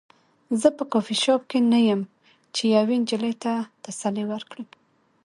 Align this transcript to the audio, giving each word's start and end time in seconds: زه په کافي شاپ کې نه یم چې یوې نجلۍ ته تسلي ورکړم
زه 0.61 0.67
په 0.77 0.83
کافي 0.93 1.15
شاپ 1.23 1.41
کې 1.49 1.59
نه 1.71 1.79
یم 1.87 2.01
چې 2.55 2.63
یوې 2.77 2.95
نجلۍ 3.03 3.33
ته 3.43 3.51
تسلي 3.83 4.23
ورکړم 4.27 4.67